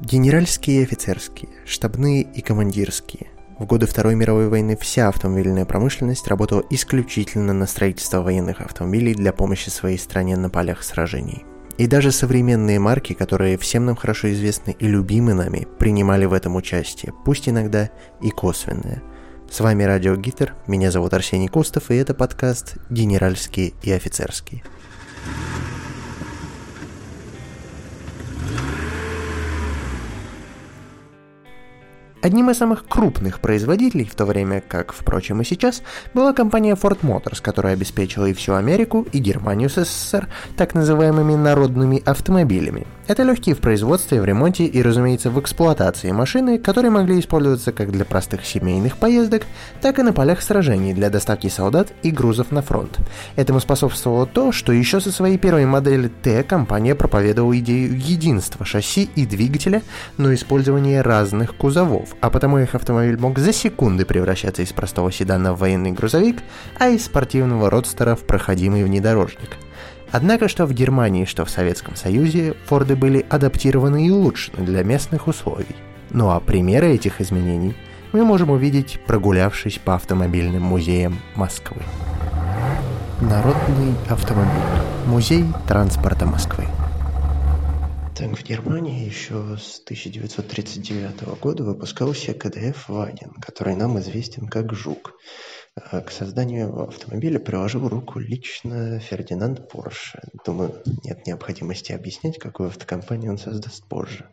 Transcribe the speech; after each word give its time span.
Генеральские 0.00 0.80
и 0.80 0.82
офицерские, 0.84 1.50
штабные 1.66 2.22
и 2.22 2.40
командирские. 2.40 3.26
В 3.58 3.66
годы 3.66 3.86
Второй 3.86 4.14
мировой 4.14 4.48
войны 4.48 4.74
вся 4.80 5.08
автомобильная 5.08 5.66
промышленность 5.66 6.26
работала 6.26 6.64
исключительно 6.70 7.52
на 7.52 7.66
строительство 7.66 8.22
военных 8.22 8.62
автомобилей 8.62 9.14
для 9.14 9.34
помощи 9.34 9.68
своей 9.68 9.98
стране 9.98 10.38
на 10.38 10.48
полях 10.48 10.84
сражений. 10.84 11.44
И 11.76 11.86
даже 11.86 12.12
современные 12.12 12.78
марки, 12.78 13.12
которые 13.12 13.58
всем 13.58 13.84
нам 13.84 13.94
хорошо 13.94 14.32
известны 14.32 14.74
и 14.78 14.86
любимы 14.86 15.34
нами, 15.34 15.68
принимали 15.78 16.24
в 16.24 16.32
этом 16.32 16.56
участие, 16.56 17.12
пусть 17.26 17.50
иногда 17.50 17.90
и 18.22 18.30
косвенное. 18.30 19.02
С 19.50 19.60
вами 19.60 19.82
Радио 19.82 20.16
Гитер, 20.16 20.54
меня 20.66 20.90
зовут 20.90 21.12
Арсений 21.12 21.48
Костов, 21.48 21.90
и 21.90 21.96
это 21.96 22.14
подкаст 22.14 22.78
«Генеральские 22.88 23.74
и 23.82 23.92
офицерские». 23.92 24.62
Одним 32.22 32.50
из 32.50 32.58
самых 32.58 32.86
крупных 32.86 33.40
производителей, 33.40 34.04
в 34.04 34.14
то 34.14 34.26
время 34.26 34.62
как, 34.66 34.92
впрочем, 34.92 35.40
и 35.40 35.44
сейчас, 35.44 35.82
была 36.12 36.34
компания 36.34 36.74
Ford 36.74 36.98
Motors, 37.00 37.40
которая 37.40 37.72
обеспечила 37.72 38.26
и 38.26 38.34
всю 38.34 38.54
Америку, 38.54 39.06
и 39.12 39.18
Германию 39.18 39.70
с 39.70 39.82
СССР 39.84 40.28
так 40.56 40.74
называемыми 40.74 41.34
народными 41.34 42.02
автомобилями. 42.04 42.86
Это 43.10 43.24
легкие 43.24 43.56
в 43.56 43.58
производстве, 43.58 44.20
в 44.20 44.24
ремонте 44.24 44.66
и, 44.66 44.80
разумеется, 44.80 45.30
в 45.30 45.40
эксплуатации 45.40 46.12
машины, 46.12 46.58
которые 46.60 46.92
могли 46.92 47.18
использоваться 47.18 47.72
как 47.72 47.90
для 47.90 48.04
простых 48.04 48.46
семейных 48.46 48.98
поездок, 48.98 49.42
так 49.80 49.98
и 49.98 50.02
на 50.04 50.12
полях 50.12 50.40
сражений 50.40 50.94
для 50.94 51.10
доставки 51.10 51.48
солдат 51.48 51.88
и 52.04 52.12
грузов 52.12 52.52
на 52.52 52.62
фронт. 52.62 53.00
Этому 53.34 53.58
способствовало 53.58 54.26
то, 54.26 54.52
что 54.52 54.72
еще 54.72 55.00
со 55.00 55.10
своей 55.10 55.38
первой 55.38 55.66
модели 55.66 56.06
Т 56.06 56.44
компания 56.44 56.94
проповедовала 56.94 57.58
идею 57.58 57.98
единства 57.98 58.64
шасси 58.64 59.10
и 59.16 59.26
двигателя, 59.26 59.82
но 60.16 60.32
использования 60.32 61.02
разных 61.02 61.56
кузовов 61.56 62.14
а 62.20 62.30
потому 62.30 62.60
их 62.60 62.76
автомобиль 62.76 63.18
мог 63.18 63.40
за 63.40 63.52
секунды 63.52 64.04
превращаться 64.04 64.62
из 64.62 64.72
простого 64.72 65.10
седана 65.10 65.52
в 65.52 65.58
военный 65.58 65.90
грузовик, 65.90 66.44
а 66.78 66.90
из 66.90 67.06
спортивного 67.06 67.70
родстера 67.70 68.14
в 68.14 68.20
проходимый 68.20 68.84
внедорожник. 68.84 69.58
Однако 70.12 70.48
что 70.48 70.66
в 70.66 70.72
Германии, 70.72 71.24
что 71.24 71.44
в 71.44 71.50
Советском 71.50 71.94
Союзе 71.94 72.54
Форды 72.66 72.96
были 72.96 73.24
адаптированы 73.28 74.06
и 74.06 74.10
улучшены 74.10 74.64
для 74.64 74.82
местных 74.82 75.28
условий. 75.28 75.76
Ну 76.10 76.30
а 76.30 76.40
примеры 76.40 76.92
этих 76.92 77.20
изменений 77.20 77.74
мы 78.12 78.24
можем 78.24 78.50
увидеть, 78.50 78.98
прогулявшись 79.06 79.78
по 79.78 79.94
автомобильным 79.94 80.62
музеям 80.62 81.18
Москвы. 81.36 81.82
Народный 83.20 83.94
автомобиль. 84.08 84.50
Музей 85.06 85.44
транспорта 85.68 86.26
Москвы. 86.26 86.64
Так, 88.16 88.36
в 88.36 88.42
Германии 88.42 89.06
еще 89.06 89.56
с 89.58 89.80
1939 89.84 91.40
года 91.40 91.64
выпускался 91.64 92.34
КДФ 92.34 92.88
«Ваген», 92.88 93.30
который 93.40 93.76
нам 93.76 93.98
известен 93.98 94.46
как 94.46 94.74
«Жук». 94.74 95.14
А 95.76 96.00
к 96.00 96.10
созданию 96.10 96.82
автомобиля 96.82 97.38
приложил 97.38 97.88
руку 97.88 98.18
лично 98.18 98.98
Фердинанд 98.98 99.68
Порше. 99.68 100.20
Думаю, 100.44 100.82
нет 101.04 101.26
необходимости 101.26 101.92
объяснять, 101.92 102.38
какую 102.38 102.68
автокомпанию 102.68 103.30
он 103.30 103.38
создаст 103.38 103.86
позже. 103.88 104.28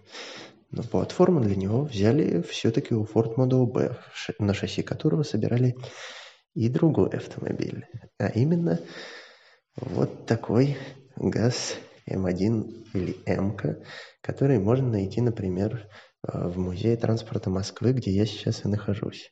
Но 0.72 0.84
платформу 0.84 1.40
для 1.40 1.56
него 1.56 1.84
взяли 1.84 2.42
все-таки 2.42 2.94
у 2.94 3.06
Ford 3.06 3.36
Model 3.36 3.66
B, 3.66 3.96
на 4.40 4.54
шасси 4.54 4.82
которого 4.82 5.24
собирали 5.24 5.76
и 6.56 6.70
другой 6.70 7.10
автомобиль. 7.10 7.86
А 8.18 8.28
именно 8.28 8.80
вот 9.76 10.26
такой 10.26 10.76
ГАЗ 11.16 11.76
М1 12.10 12.88
или 12.94 13.16
МК, 13.26 13.78
который 14.22 14.60
можно 14.60 14.90
найти, 14.90 15.22
например, 15.22 15.88
э, 16.28 16.48
в 16.48 16.58
Музее 16.58 16.98
транспорта 16.98 17.50
Москвы, 17.50 17.94
где 17.94 18.12
я 18.12 18.26
сейчас 18.26 18.66
и 18.66 18.68
нахожусь. 18.68 19.32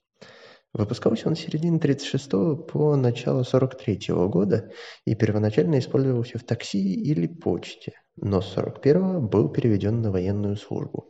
Выпускался 0.77 1.29
он 1.29 1.37
с 1.37 1.39
середины 1.39 1.79
36 1.79 2.67
по 2.67 2.97
начало 2.97 3.43
43 3.43 4.11
-го 4.11 4.27
года 4.27 4.71
и 5.05 5.15
первоначально 5.15 5.79
использовался 5.79 6.37
в 6.37 6.43
такси 6.43 6.95
или 6.95 7.27
почте, 7.27 7.93
но 8.17 8.41
с 8.41 8.47
41 8.47 9.25
был 9.25 9.47
переведен 9.47 10.01
на 10.01 10.11
военную 10.11 10.57
службу. 10.57 11.07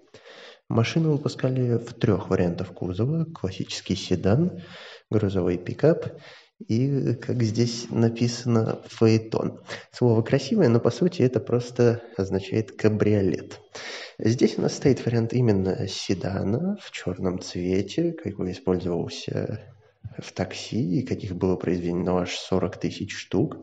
Машину 0.70 1.14
выпускали 1.14 1.78
в 1.78 1.96
трех 1.96 2.30
вариантах 2.30 2.76
кузова. 2.76 3.26
Классический 3.26 3.96
седан, 3.96 4.62
грузовой 5.10 5.58
пикап 5.58 6.10
и, 6.68 7.14
как 7.16 7.44
здесь 7.44 7.88
написано, 7.90 8.82
фаэтон. 8.88 9.62
Слово 9.92 10.22
красивое, 10.22 10.70
но 10.70 10.80
по 10.80 10.90
сути 10.90 11.22
это 11.22 11.40
просто 11.40 12.02
означает 12.18 12.72
кабриолет. 12.72 13.60
Здесь 14.18 14.58
у 14.58 14.62
нас 14.62 14.76
стоит 14.76 15.06
вариант 15.06 15.34
именно 15.34 15.88
седана 15.88 16.78
в 16.82 16.92
черном 16.92 17.42
цвете, 17.42 18.14
какой 18.14 18.54
использовался 18.54 19.74
в 20.18 20.32
такси, 20.32 21.00
и 21.00 21.06
каких 21.06 21.36
было 21.36 21.58
произведено 21.58 22.18
аж 22.18 22.34
40 22.36 22.78
тысяч 22.78 23.14
штук. 23.14 23.58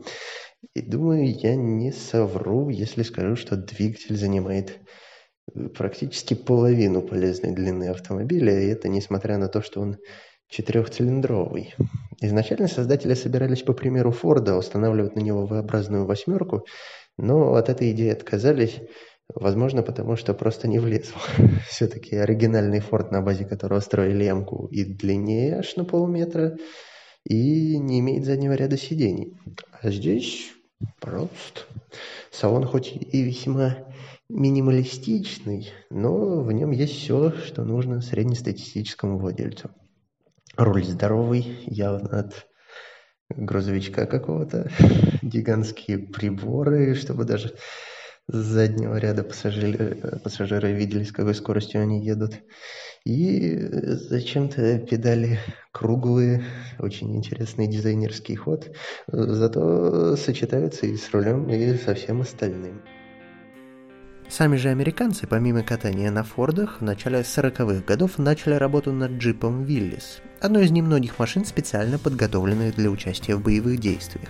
И 0.75 0.81
думаю, 0.81 1.33
я 1.33 1.55
не 1.55 1.91
совру, 1.91 2.69
если 2.69 3.03
скажу, 3.03 3.35
что 3.35 3.55
двигатель 3.55 4.15
занимает 4.15 4.79
практически 5.75 6.35
половину 6.35 7.01
полезной 7.01 7.51
длины 7.51 7.89
автомобиля, 7.89 8.59
и 8.59 8.67
это 8.67 8.87
несмотря 8.87 9.37
на 9.37 9.49
то, 9.49 9.61
что 9.61 9.81
он 9.81 9.97
четырехцилиндровый. 10.53 11.73
Изначально 12.21 12.67
создатели 12.67 13.15
собирались 13.15 13.63
по 13.63 13.73
примеру 13.73 14.11
Форда 14.11 14.55
устанавливать 14.55 15.15
на 15.15 15.19
него 15.19 15.45
V-образную 15.45 16.05
восьмерку, 16.05 16.65
но 17.17 17.55
от 17.55 17.69
этой 17.69 17.91
идеи 17.91 18.11
отказались, 18.11 18.79
возможно, 19.33 19.81
потому 19.81 20.15
что 20.15 20.33
просто 20.33 20.67
не 20.67 20.79
влезло. 20.79 21.19
Все-таки 21.67 22.15
оригинальный 22.15 22.79
Форд, 22.81 23.11
на 23.11 23.21
базе 23.21 23.45
которого 23.45 23.79
строили 23.79 24.25
ямку, 24.25 24.67
и 24.67 24.85
длиннее 24.85 25.57
аж 25.57 25.75
на 25.75 25.85
полметра, 25.85 26.55
и 27.25 27.77
не 27.77 27.99
имеет 27.99 28.25
заднего 28.25 28.53
ряда 28.53 28.77
сидений. 28.77 29.35
А 29.81 29.89
здесь, 29.89 30.51
пожалуйста, 30.99 31.61
салон 32.31 32.65
хоть 32.65 32.91
и 32.93 33.23
весьма 33.23 33.77
минималистичный, 34.29 35.71
но 35.89 36.41
в 36.41 36.51
нем 36.51 36.71
есть 36.71 36.93
все, 36.93 37.31
что 37.31 37.63
нужно 37.63 38.01
среднестатистическому 38.01 39.17
владельцу. 39.17 39.71
Руль 40.55 40.85
здоровый, 40.85 41.63
явно 41.65 42.19
от 42.19 42.47
грузовичка 43.29 44.05
какого-то. 44.05 44.69
Гигантские 45.23 45.97
приборы, 45.97 46.93
чтобы 46.93 47.25
даже 47.25 47.55
с 48.27 48.35
заднего 48.35 48.95
ряда 48.97 49.23
пассажиры, 49.23 50.19
пассажиры 50.23 50.71
видели, 50.71 51.03
с 51.03 51.11
какой 51.11 51.33
скоростью 51.33 51.81
они 51.81 52.05
едут. 52.05 52.35
И 53.03 53.57
зачем-то 53.57 54.77
педали 54.79 55.39
круглые, 55.71 56.43
очень 56.79 57.15
интересный 57.17 57.67
дизайнерский 57.67 58.35
ход, 58.35 58.75
зато 59.07 60.15
сочетаются 60.15 60.85
и 60.85 60.95
с 60.95 61.11
рулем, 61.11 61.49
и 61.49 61.75
со 61.77 61.95
всем 61.95 62.21
остальным. 62.21 62.81
Сами 64.35 64.55
же 64.55 64.69
американцы, 64.69 65.27
помимо 65.27 65.61
катания 65.61 66.09
на 66.09 66.23
Фордах, 66.23 66.77
в 66.79 66.83
начале 66.83 67.19
40-х 67.19 67.83
годов 67.85 68.17
начали 68.17 68.55
работу 68.55 68.91
над 68.91 69.11
джипом 69.11 69.63
Виллис, 69.63 70.21
одной 70.41 70.65
из 70.65 70.71
немногих 70.71 71.19
машин, 71.19 71.45
специально 71.45 71.99
подготовленных 71.99 72.75
для 72.75 72.89
участия 72.89 73.35
в 73.35 73.43
боевых 73.43 73.79
действиях. 73.79 74.29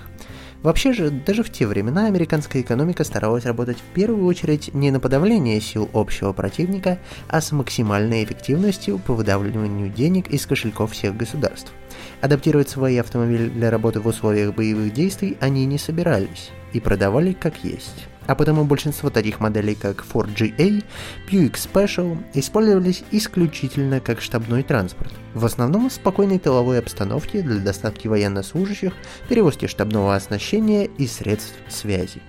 Вообще 0.62 0.92
же, 0.92 1.10
даже 1.10 1.42
в 1.42 1.50
те 1.50 1.66
времена 1.66 2.08
американская 2.08 2.62
экономика 2.62 3.06
старалась 3.06 3.46
работать 3.46 3.78
в 3.78 3.94
первую 3.94 4.26
очередь 4.26 4.74
не 4.74 4.92
на 4.92 5.00
подавление 5.00 5.62
сил 5.62 5.90
общего 5.94 6.34
противника, 6.34 7.00
а 7.30 7.40
с 7.40 7.54
максимальной 7.54 8.26
эффективностью 8.26 9.00
по 9.00 9.14
выдавливанию 9.14 9.88
денег 9.88 10.28
из 10.28 10.46
кошельков 10.46 10.92
всех 10.92 11.16
государств. 11.16 11.72
Адаптировать 12.20 12.68
свои 12.68 12.98
автомобили 12.98 13.48
для 13.48 13.72
работы 13.72 14.02
в 14.02 14.08
условиях 14.08 14.54
боевых 14.54 14.92
действий 14.92 15.38
они 15.40 15.66
не 15.66 15.78
собирались 15.78 16.52
и 16.74 16.82
продавали 16.82 17.32
как 17.32 17.64
есть 17.64 18.10
а 18.28 18.36
потому 18.36 18.66
большинство 18.66 19.10
таких 19.10 19.40
моделей, 19.40 19.76
как 19.76 20.04
Ford 20.04 20.34
GA, 20.36 20.84
Buick 21.30 21.54
Special, 21.54 22.18
использовались 22.34 23.04
исключительно 23.12 24.00
как 24.00 24.22
штабной 24.22 24.64
транспорт, 24.64 25.14
в 25.34 25.46
основном 25.46 25.90
в 25.90 25.94
спокойной 25.94 26.40
тыловой 26.40 26.80
обстановке 26.80 27.42
для 27.42 27.60
доставки 27.60 28.08
военнослужащих, 28.08 28.94
перевозки 29.30 29.68
штабного 29.68 30.16
оснащения 30.16 30.86
и 30.86 31.08
средств 31.08 31.56
связи. 31.70 32.22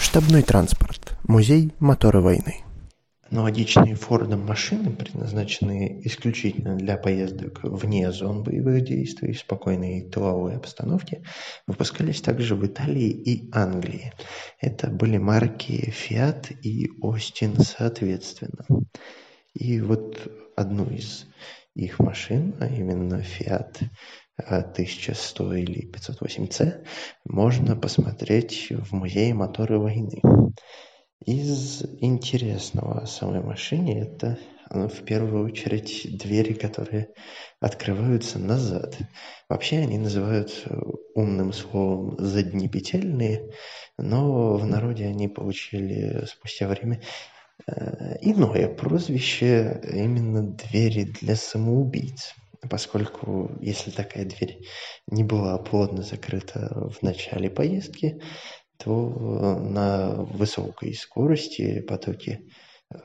Штабной 0.00 0.42
транспорт. 0.42 1.16
Музей 1.24 1.72
мотора 1.78 2.20
войны. 2.20 2.64
Аналогичные 3.32 3.94
Фордом 3.94 4.44
машины, 4.44 4.90
предназначенные 4.90 6.06
исключительно 6.06 6.76
для 6.76 6.98
поездок 6.98 7.60
вне 7.62 8.12
зон 8.12 8.42
боевых 8.42 8.84
действий 8.84 9.32
спокойной 9.32 10.02
тыловой 10.02 10.56
обстановке, 10.56 11.22
выпускались 11.66 12.20
также 12.20 12.54
в 12.54 12.66
Италии 12.66 13.08
и 13.08 13.48
Англии. 13.54 14.12
Это 14.60 14.88
были 14.88 15.16
марки 15.16 15.94
Fiat 15.94 16.58
и 16.60 16.90
Austin 17.00 17.58
соответственно. 17.62 18.66
И 19.54 19.80
вот 19.80 20.30
одну 20.54 20.90
из 20.90 21.24
их 21.74 22.00
машин, 22.00 22.54
а 22.60 22.66
именно 22.66 23.22
Fiat 23.22 23.78
1100 24.36 25.54
или 25.54 25.90
508C, 25.90 26.84
можно 27.24 27.76
посмотреть 27.76 28.68
в 28.70 28.92
музее 28.92 29.32
моторы 29.32 29.78
войны. 29.78 30.20
Из 31.26 31.84
интересного 32.00 33.02
о 33.02 33.06
самой 33.06 33.42
машине 33.42 34.00
это 34.00 34.38
ну, 34.70 34.88
в 34.88 35.04
первую 35.04 35.44
очередь 35.44 36.18
двери, 36.18 36.52
которые 36.52 37.10
открываются 37.60 38.40
назад. 38.40 38.98
Вообще 39.48 39.78
они 39.78 39.98
называют 39.98 40.64
умным 41.14 41.52
словом 41.52 42.16
заднепетельные, 42.18 43.50
но 43.98 44.56
в 44.56 44.66
народе 44.66 45.06
они 45.06 45.28
получили 45.28 46.24
спустя 46.26 46.66
время 46.66 47.00
э, 47.68 48.16
иное 48.20 48.68
прозвище, 48.68 49.80
именно 49.92 50.42
двери 50.42 51.04
для 51.04 51.36
самоубийц. 51.36 52.34
Поскольку 52.68 53.50
если 53.60 53.90
такая 53.90 54.24
дверь 54.24 54.58
не 55.06 55.22
была 55.22 55.58
плотно 55.58 56.02
закрыта 56.02 56.90
в 56.90 57.02
начале 57.02 57.50
поездки, 57.50 58.20
то 58.84 58.90
на 59.58 60.14
высокой 60.24 60.94
скорости 60.94 61.80
потоки 61.80 62.48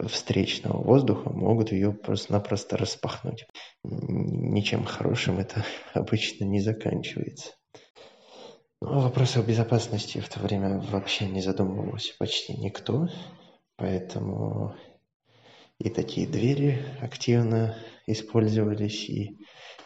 встречного 0.08 0.84
воздуха 0.84 1.30
могут 1.30 1.72
ее 1.72 1.94
просто-напросто 1.94 2.78
распахнуть. 2.78 3.46
Ничем 3.84 4.84
хорошим 4.84 5.40
это 5.40 5.64
обычно 5.94 6.46
не 6.46 6.60
заканчивается. 6.60 7.52
Но 8.82 9.00
о 9.00 9.02
вопросах 9.02 9.46
безопасности 9.46 10.20
в 10.20 10.30
то 10.30 10.40
время 10.40 10.80
вообще 10.92 11.26
не 11.26 11.42
задумывался 11.42 12.14
почти 12.20 12.54
никто, 12.54 13.08
поэтому 13.76 14.76
и 15.80 15.90
такие 15.90 16.28
двери 16.28 16.84
активно 17.02 17.76
использовались, 18.06 19.10
и 19.10 19.38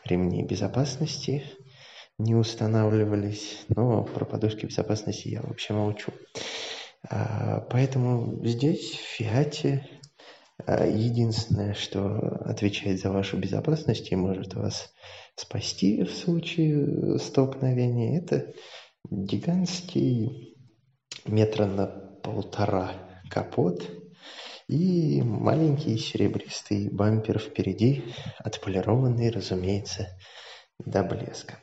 ремни 0.05 0.43
безопасности 0.43 1.43
не 2.23 2.35
устанавливались, 2.35 3.65
но 3.69 4.03
про 4.03 4.25
подушки 4.25 4.65
безопасности 4.65 5.29
я 5.29 5.41
вообще 5.41 5.73
молчу. 5.73 6.11
А, 7.09 7.61
поэтому 7.69 8.45
здесь, 8.45 8.91
в 8.91 9.17
Фиате, 9.17 9.87
а, 10.65 10.85
единственное, 10.85 11.73
что 11.73 12.17
отвечает 12.45 12.99
за 12.99 13.11
вашу 13.11 13.37
безопасность 13.37 14.11
и 14.11 14.15
может 14.15 14.53
вас 14.53 14.91
спасти 15.35 16.03
в 16.03 16.11
случае 16.11 17.17
столкновения, 17.17 18.19
это 18.19 18.53
гигантский 19.09 20.55
метра 21.25 21.65
на 21.65 21.87
полтора 21.87 22.91
капот 23.29 23.89
и 24.67 25.21
маленький 25.21 25.97
серебристый 25.97 26.89
бампер 26.89 27.39
впереди, 27.39 28.03
отполированный, 28.39 29.31
разумеется, 29.31 30.07
до 30.79 31.03
блеска. 31.03 31.59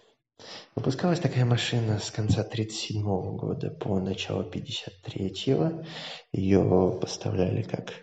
Выпускалась 0.74 1.18
такая 1.20 1.44
машина 1.44 1.98
с 1.98 2.10
конца 2.10 2.42
1937 2.42 3.02
года 3.36 3.70
по 3.70 3.98
начало 3.98 4.42
1953. 4.42 5.88
Ее 6.32 6.98
поставляли 7.00 7.62
как 7.62 7.94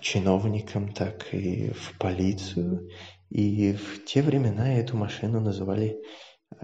чиновникам, 0.00 0.92
так 0.92 1.34
и 1.34 1.70
в 1.70 1.98
полицию. 1.98 2.88
И 3.30 3.72
в 3.72 4.04
те 4.04 4.22
времена 4.22 4.74
эту 4.74 4.96
машину 4.96 5.40
называли 5.40 5.98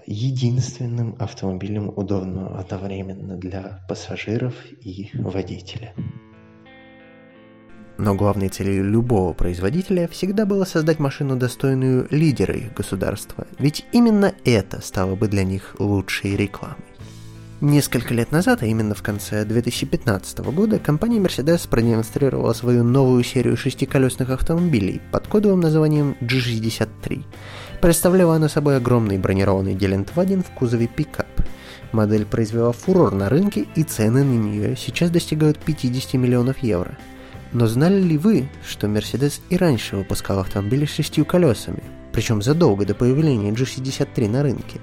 единственным 0.06 1.16
автомобилем 1.18 1.88
удобным 1.88 2.54
одновременно 2.54 3.36
для 3.36 3.84
пассажиров 3.88 4.54
и 4.80 5.10
водителя. 5.14 5.94
Но 7.98 8.14
главной 8.14 8.48
целью 8.48 8.84
любого 8.84 9.32
производителя 9.32 10.08
всегда 10.08 10.46
было 10.46 10.64
создать 10.64 10.98
машину, 10.98 11.36
достойную 11.36 12.06
лидера 12.10 12.54
их 12.54 12.74
государства, 12.74 13.46
ведь 13.58 13.84
именно 13.92 14.32
это 14.44 14.80
стало 14.80 15.14
бы 15.14 15.28
для 15.28 15.44
них 15.44 15.76
лучшей 15.78 16.36
рекламой. 16.36 16.76
Несколько 17.60 18.12
лет 18.12 18.32
назад, 18.32 18.62
а 18.62 18.66
именно 18.66 18.92
в 18.92 19.02
конце 19.02 19.44
2015 19.44 20.38
года, 20.38 20.80
компания 20.80 21.20
Mercedes 21.20 21.68
продемонстрировала 21.68 22.54
свою 22.54 22.82
новую 22.82 23.22
серию 23.22 23.56
шестиколесных 23.56 24.30
автомобилей 24.30 25.00
под 25.12 25.28
кодовым 25.28 25.60
названием 25.60 26.16
G63. 26.22 27.22
Представляла 27.80 28.34
она 28.34 28.48
собой 28.48 28.78
огромный 28.78 29.18
бронированный 29.18 29.74
Гелендваген 29.74 30.42
в 30.42 30.50
кузове 30.50 30.88
пикап. 30.88 31.28
Модель 31.92 32.24
произвела 32.26 32.72
фурор 32.72 33.14
на 33.14 33.28
рынке, 33.28 33.66
и 33.76 33.84
цены 33.84 34.24
на 34.24 34.32
нее 34.32 34.76
сейчас 34.76 35.10
достигают 35.10 35.58
50 35.58 36.14
миллионов 36.14 36.58
евро– 36.64 36.98
но 37.52 37.66
знали 37.66 38.00
ли 38.00 38.16
вы, 38.16 38.48
что 38.66 38.86
Mercedes 38.86 39.40
и 39.50 39.56
раньше 39.56 39.96
выпускал 39.96 40.38
автомобили 40.38 40.86
с 40.86 40.94
шестью 40.94 41.24
колесами, 41.24 41.82
причем 42.12 42.40
задолго 42.40 42.86
до 42.86 42.94
появления 42.94 43.50
G63 43.50 44.28
на 44.28 44.42
рынке? 44.42 44.80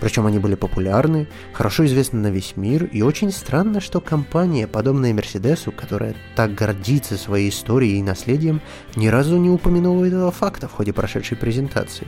Причем 0.00 0.26
они 0.26 0.38
были 0.38 0.54
популярны, 0.54 1.28
хорошо 1.52 1.84
известны 1.86 2.20
на 2.20 2.28
весь 2.28 2.56
мир, 2.56 2.84
и 2.84 3.02
очень 3.02 3.32
странно, 3.32 3.80
что 3.80 4.00
компания, 4.00 4.68
подобная 4.68 5.12
Мерседесу, 5.12 5.72
которая 5.72 6.14
так 6.36 6.54
гордится 6.54 7.16
своей 7.16 7.50
историей 7.50 7.98
и 7.98 8.02
наследием, 8.02 8.60
ни 8.94 9.08
разу 9.08 9.36
не 9.38 9.50
упомянула 9.50 10.04
этого 10.04 10.30
факта 10.30 10.68
в 10.68 10.72
ходе 10.72 10.92
прошедшей 10.92 11.36
презентации. 11.36 12.06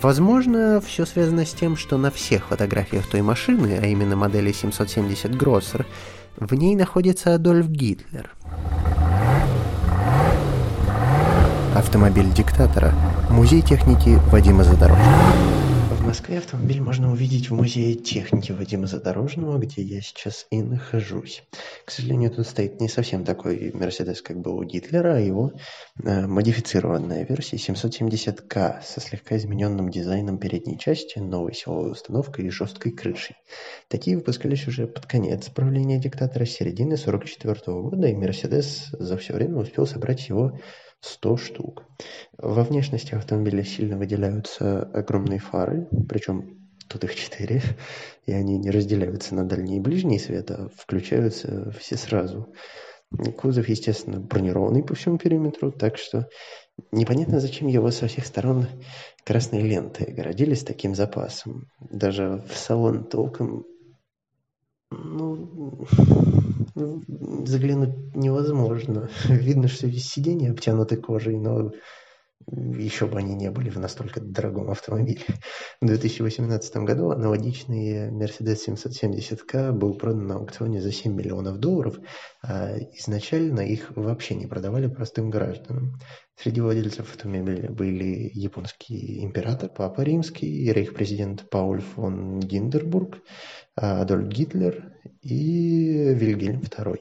Возможно, 0.00 0.80
все 0.80 1.04
связано 1.04 1.44
с 1.44 1.52
тем, 1.52 1.76
что 1.76 1.98
на 1.98 2.10
всех 2.10 2.46
фотографиях 2.46 3.06
той 3.06 3.22
машины, 3.22 3.78
а 3.80 3.86
именно 3.86 4.16
модели 4.16 4.52
770 4.52 5.36
Гроссер, 5.36 5.86
в 6.36 6.54
ней 6.54 6.76
находится 6.76 7.34
Адольф 7.34 7.68
Гитлер– 7.68 8.30
Автомобиль 11.80 12.30
диктатора. 12.34 12.92
Музей 13.30 13.62
техники 13.62 14.18
Вадима 14.30 14.64
Задорожного. 14.64 15.16
В 15.92 16.06
Москве 16.06 16.36
автомобиль 16.36 16.82
можно 16.82 17.10
увидеть 17.10 17.48
в 17.48 17.54
музее 17.54 17.94
техники 17.94 18.52
Вадима 18.52 18.86
Задорожного, 18.86 19.56
где 19.56 19.80
я 19.80 20.02
сейчас 20.02 20.46
и 20.50 20.60
нахожусь. 20.60 21.42
К 21.86 21.90
сожалению, 21.90 22.32
тут 22.32 22.46
стоит 22.46 22.82
не 22.82 22.88
совсем 22.88 23.24
такой 23.24 23.72
Мерседес, 23.72 24.20
как 24.20 24.38
был 24.38 24.58
у 24.58 24.64
Гитлера, 24.64 25.14
а 25.14 25.20
его 25.20 25.52
э, 26.04 26.26
модифицированная 26.26 27.24
версия 27.24 27.56
770К 27.56 28.82
со 28.84 29.00
слегка 29.00 29.38
измененным 29.38 29.90
дизайном 29.90 30.36
передней 30.36 30.78
части, 30.78 31.18
новой 31.18 31.54
силовой 31.54 31.92
установкой 31.92 32.44
и 32.44 32.50
жесткой 32.50 32.92
крышей. 32.92 33.36
Такие 33.88 34.18
выпускались 34.18 34.68
уже 34.68 34.86
под 34.86 35.06
конец 35.06 35.48
правления 35.48 35.98
диктатора 35.98 36.44
середины 36.44 36.96
1944 36.96 37.80
года, 37.80 38.06
и 38.06 38.14
Мерседес 38.14 38.88
за 38.92 39.16
все 39.16 39.32
время 39.32 39.56
успел 39.56 39.86
собрать 39.86 40.20
всего 40.20 40.58
100 41.00 41.36
штук. 41.36 41.84
Во 42.38 42.62
внешности 42.62 43.14
автомобиля 43.14 43.64
сильно 43.64 43.96
выделяются 43.96 44.82
огромные 44.82 45.38
фары, 45.38 45.88
причем 46.08 46.58
тут 46.88 47.04
их 47.04 47.14
четыре, 47.14 47.62
и 48.26 48.32
они 48.32 48.58
не 48.58 48.70
разделяются 48.70 49.34
на 49.34 49.44
дальний 49.44 49.78
и 49.78 49.80
ближний 49.80 50.18
свет, 50.18 50.50
а 50.50 50.68
включаются 50.76 51.70
все 51.78 51.96
сразу. 51.96 52.52
Кузов, 53.36 53.68
естественно, 53.68 54.20
бронированный 54.20 54.84
по 54.84 54.94
всему 54.94 55.18
периметру, 55.18 55.72
так 55.72 55.98
что 55.98 56.28
непонятно, 56.92 57.40
зачем 57.40 57.66
его 57.66 57.90
со 57.90 58.06
всех 58.06 58.24
сторон 58.24 58.66
красной 59.24 59.62
лентой 59.62 60.06
огородили 60.06 60.54
с 60.54 60.62
таким 60.62 60.94
запасом. 60.94 61.68
Даже 61.80 62.44
в 62.48 62.56
салон 62.56 63.04
толком 63.04 63.64
ну, 64.90 65.86
заглянуть 67.44 68.14
невозможно. 68.14 69.08
Видно, 69.28 69.68
что 69.68 69.90
сиденья 69.92 70.50
обтянуты 70.52 70.96
кожей, 70.96 71.38
но 71.38 71.72
еще 72.46 73.06
бы 73.06 73.18
они 73.18 73.34
не 73.34 73.50
были 73.50 73.70
в 73.70 73.78
настолько 73.78 74.20
дорогом 74.20 74.70
автомобиле. 74.70 75.24
В 75.80 75.86
2018 75.86 76.76
году 76.78 77.10
аналогичный 77.10 78.10
Mercedes 78.10 78.58
770K 78.66 79.72
был 79.72 79.94
продан 79.94 80.26
на 80.26 80.36
аукционе 80.36 80.80
за 80.80 80.92
7 80.92 81.14
миллионов 81.14 81.58
долларов, 81.58 81.98
а 82.42 82.76
изначально 82.94 83.60
их 83.60 83.92
вообще 83.94 84.34
не 84.34 84.46
продавали 84.46 84.88
простым 84.88 85.30
гражданам. 85.30 85.98
Среди 86.36 86.60
владельцев 86.60 87.10
автомобиля 87.10 87.70
были 87.70 88.30
японский 88.32 89.22
император, 89.22 89.68
папа 89.68 90.00
римский, 90.00 90.72
рейх-президент 90.72 91.50
Пауль 91.50 91.82
фон 91.82 92.40
Гиндербург, 92.40 93.18
Адольф 93.76 94.28
Гитлер 94.28 94.94
и 95.20 96.14
Вильгельм 96.14 96.60
II. 96.60 96.98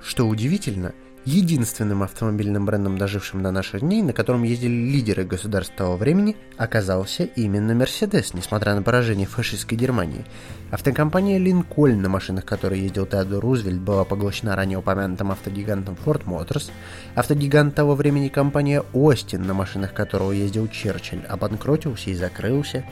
Что 0.00 0.26
удивительно– 0.26 0.94
Единственным 1.26 2.02
автомобильным 2.02 2.64
брендом, 2.64 2.96
дожившим 2.96 3.42
до 3.42 3.50
наших 3.50 3.82
дней, 3.82 4.00
на 4.00 4.14
котором 4.14 4.42
ездили 4.42 4.72
лидеры 4.72 5.24
государств 5.24 5.74
того 5.76 5.98
времени, 5.98 6.34
оказался 6.56 7.24
именно 7.24 7.72
Mercedes, 7.72 8.30
несмотря 8.32 8.74
на 8.74 8.82
поражение 8.82 9.26
фашистской 9.26 9.76
Германии. 9.76 10.24
Автокомпания 10.70 11.38
Lincoln, 11.38 11.96
на 11.96 12.08
машинах 12.08 12.46
которой 12.46 12.80
ездил 12.80 13.04
Теодор 13.04 13.42
Рузвельт, 13.42 13.80
была 13.80 14.04
поглощена 14.04 14.56
ранее 14.56 14.78
упомянутым 14.78 15.30
автогигантом 15.30 15.94
Ford 16.02 16.24
Motors. 16.24 16.70
Автогигант 17.14 17.74
того 17.74 17.94
времени 17.94 18.28
компания 18.28 18.82
Austin, 18.94 19.44
на 19.44 19.52
машинах 19.52 19.92
которого 19.92 20.32
ездил 20.32 20.68
Черчилль, 20.68 21.26
обанкротился 21.28 22.08
и 22.08 22.14
закрылся. 22.14 22.82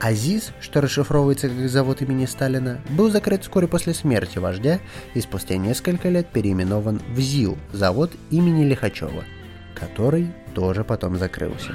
Азиз, 0.00 0.52
что 0.60 0.80
расшифровывается 0.80 1.48
как 1.48 1.68
завод 1.68 2.02
имени 2.02 2.26
Сталина, 2.26 2.80
был 2.90 3.10
закрыт 3.10 3.42
вскоре 3.42 3.66
после 3.66 3.94
смерти 3.94 4.38
вождя 4.38 4.80
и 5.14 5.20
спустя 5.20 5.56
несколько 5.56 6.08
лет 6.08 6.26
переименован 6.28 7.00
в 7.14 7.20
ЗИЛ, 7.20 7.56
завод 7.72 8.10
имени 8.30 8.64
Лихачева, 8.64 9.24
который 9.74 10.28
тоже 10.54 10.84
потом 10.84 11.16
закрылся. 11.16 11.74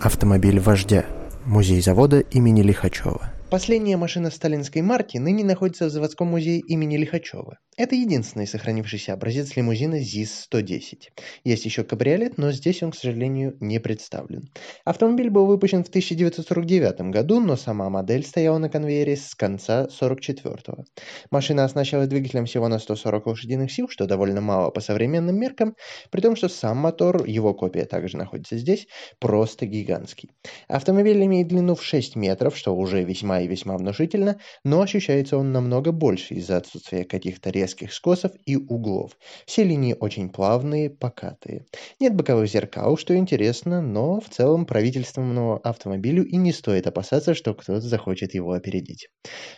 Автомобиль 0.00 0.60
вождя. 0.60 1.04
Музей 1.44 1.80
завода 1.80 2.20
имени 2.20 2.62
Лихачева. 2.62 3.32
Последняя 3.50 3.96
машина 3.96 4.30
сталинской 4.30 4.80
марки 4.80 5.18
ныне 5.18 5.42
находится 5.42 5.86
в 5.86 5.90
заводском 5.90 6.28
музее 6.28 6.60
имени 6.60 6.96
Лихачева. 6.96 7.58
Это 7.80 7.94
единственный 7.94 8.46
сохранившийся 8.46 9.14
образец 9.14 9.56
лимузина 9.56 10.00
ЗИС-110. 10.00 11.04
Есть 11.44 11.64
еще 11.64 11.82
кабриолет, 11.82 12.36
но 12.36 12.52
здесь 12.52 12.82
он, 12.82 12.90
к 12.90 12.94
сожалению, 12.94 13.56
не 13.58 13.78
представлен. 13.80 14.50
Автомобиль 14.84 15.30
был 15.30 15.46
выпущен 15.46 15.82
в 15.82 15.88
1949 15.88 17.00
году, 17.10 17.40
но 17.40 17.56
сама 17.56 17.88
модель 17.88 18.22
стояла 18.22 18.58
на 18.58 18.68
конвейере 18.68 19.16
с 19.16 19.34
конца 19.34 19.84
1944 19.84 20.84
Машина 21.30 21.64
оснащалась 21.64 22.08
двигателем 22.08 22.44
всего 22.44 22.68
на 22.68 22.78
140 22.78 23.26
лошадиных 23.26 23.72
сил, 23.72 23.88
что 23.88 24.04
довольно 24.04 24.42
мало 24.42 24.68
по 24.70 24.82
современным 24.82 25.36
меркам, 25.40 25.74
при 26.10 26.20
том, 26.20 26.36
что 26.36 26.50
сам 26.50 26.76
мотор, 26.76 27.24
его 27.24 27.54
копия 27.54 27.86
также 27.86 28.18
находится 28.18 28.58
здесь, 28.58 28.88
просто 29.20 29.64
гигантский. 29.64 30.32
Автомобиль 30.68 31.24
имеет 31.24 31.48
длину 31.48 31.74
в 31.76 31.82
6 31.82 32.14
метров, 32.14 32.58
что 32.58 32.76
уже 32.76 33.04
весьма 33.04 33.40
и 33.40 33.48
весьма 33.48 33.78
внушительно, 33.78 34.38
но 34.64 34.82
ощущается 34.82 35.38
он 35.38 35.52
намного 35.52 35.92
больше 35.92 36.34
из-за 36.34 36.58
отсутствия 36.58 37.04
каких-то 37.04 37.48
резких 37.48 37.69
резких 37.70 37.92
скосов 37.92 38.32
и 38.46 38.56
углов. 38.56 39.12
Все 39.46 39.62
линии 39.62 39.96
очень 39.98 40.28
плавные, 40.30 40.90
покатые. 40.90 41.66
Нет 42.00 42.14
боковых 42.14 42.48
зеркал, 42.48 42.96
что 42.96 43.16
интересно, 43.16 43.80
но 43.80 44.20
в 44.20 44.28
целом 44.28 44.66
правительственному 44.66 45.60
автомобилю 45.62 46.24
и 46.26 46.36
не 46.36 46.52
стоит 46.52 46.86
опасаться, 46.86 47.34
что 47.34 47.54
кто-то 47.54 47.80
захочет 47.80 48.34
его 48.34 48.52
опередить. 48.52 49.08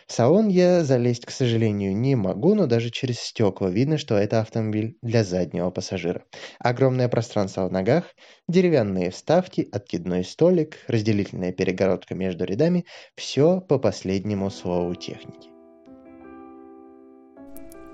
В 0.07 0.13
салон 0.13 0.47
я 0.47 0.83
залезть, 0.83 1.25
к 1.25 1.31
сожалению, 1.31 1.95
не 1.97 2.15
могу, 2.15 2.53
но 2.53 2.67
даже 2.67 2.91
через 2.91 3.19
стекла 3.19 3.69
видно, 3.69 3.97
что 3.97 4.15
это 4.15 4.41
автомобиль 4.41 4.95
для 5.01 5.23
заднего 5.23 5.71
пассажира. 5.71 6.23
Огромное 6.59 7.09
пространство 7.09 7.67
в 7.67 7.71
ногах, 7.71 8.05
деревянные 8.47 9.09
вставки, 9.09 9.67
откидной 9.71 10.23
столик, 10.23 10.77
разделительная 10.87 11.51
перегородка 11.51 12.13
между 12.13 12.45
рядами– 12.45 12.85
все 13.15 13.59
по 13.61 13.79
последнему 13.79 14.49
слову 14.51 14.93
техники. 14.95 15.52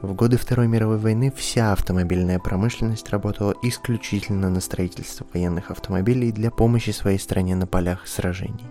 В 0.01 0.13
годы 0.13 0.37
Второй 0.37 0.67
мировой 0.67 0.97
войны 0.97 1.29
вся 1.35 1.73
автомобильная 1.73 2.39
промышленность 2.39 3.09
работала 3.09 3.53
исключительно 3.61 4.49
на 4.49 4.61
строительство 4.61 5.27
военных 5.33 5.71
автомобилей 5.71 6.31
для 6.31 6.51
помощи 6.51 6.91
своей 6.91 7.19
стране 7.19 7.55
на 7.55 7.67
полях 7.67 8.07
сражений. 8.07 8.65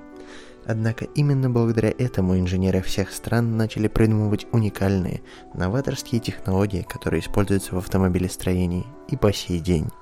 Однако 0.64 1.04
именно 1.04 1.50
благодаря 1.50 1.92
этому 1.98 2.38
инженеры 2.38 2.80
всех 2.80 3.12
стран 3.12 3.58
начали 3.58 3.88
придумывать 3.88 4.46
уникальные, 4.52 5.20
новаторские 5.52 6.20
технологии, 6.20 6.86
которые 6.88 7.20
используются 7.20 7.74
в 7.74 7.78
автомобилестроении 7.78 8.86
и 9.08 9.16
по 9.16 9.30
сей 9.30 9.60
день– 9.60 9.88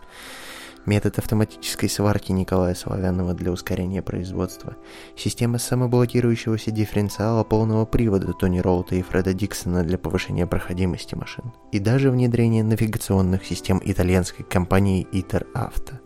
метод 0.86 1.18
автоматической 1.18 1.88
сварки 1.88 2.32
Николая 2.32 2.74
Славянова 2.74 3.34
для 3.34 3.52
ускорения 3.52 4.02
производства, 4.02 4.76
система 5.16 5.58
самоблокирующегося 5.58 6.70
дифференциала 6.70 7.44
полного 7.44 7.84
привода 7.84 8.32
Тони 8.32 8.60
Роута 8.60 8.94
и 8.94 9.02
Фреда 9.02 9.34
Диксона 9.34 9.82
для 9.82 9.98
повышения 9.98 10.46
проходимости 10.46 11.14
машин, 11.14 11.52
и 11.72 11.78
даже 11.78 12.10
внедрение 12.10 12.64
навигационных 12.64 13.44
систем 13.44 13.80
итальянской 13.84 14.44
компании 14.44 15.06
Iter 15.12 15.46
Auto. 15.54 15.98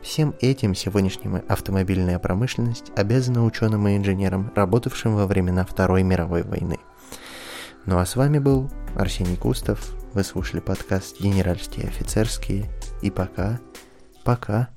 Всем 0.00 0.34
этим 0.40 0.74
сегодняшняя 0.74 1.44
автомобильная 1.48 2.18
промышленность 2.18 2.90
обязана 2.96 3.44
ученым 3.44 3.86
и 3.88 3.96
инженерам, 3.96 4.50
работавшим 4.54 5.14
во 5.14 5.26
времена 5.26 5.64
Второй 5.64 6.02
мировой 6.02 6.42
войны. 6.42 6.78
Ну 7.84 7.98
а 7.98 8.06
с 8.06 8.16
вами 8.16 8.38
был 8.38 8.70
Арсений 8.94 9.36
Кустов, 9.36 9.94
вы 10.14 10.22
слушали 10.24 10.60
подкаст 10.60 11.20
«Генеральские 11.20 11.88
офицерские», 11.88 12.70
и 13.02 13.10
пока 13.10 13.60
Пока. 14.24 14.68